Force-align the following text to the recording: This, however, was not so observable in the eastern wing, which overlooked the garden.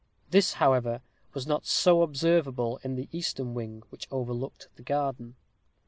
This, 0.31 0.53
however, 0.53 1.01
was 1.35 1.45
not 1.45 1.67
so 1.67 2.01
observable 2.01 2.79
in 2.83 2.95
the 2.95 3.07
eastern 3.11 3.53
wing, 3.53 3.83
which 3.91 4.07
overlooked 4.09 4.67
the 4.75 4.81
garden. 4.81 5.35